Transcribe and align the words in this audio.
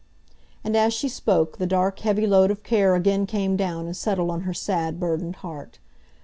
And 0.63 0.75
as 0.75 0.95
she 0.95 1.07
spoke 1.07 1.59
the 1.59 1.67
dark, 1.67 1.99
heavy 1.99 2.25
load 2.25 2.49
of 2.49 2.63
care 2.63 2.95
again 2.95 3.27
came 3.27 3.55
down 3.55 3.85
and 3.85 3.95
settled 3.95 4.31
on 4.31 4.41
her 4.49 4.53
sad, 4.55 4.99
burdened 4.99 5.35
heart. 5.45 5.77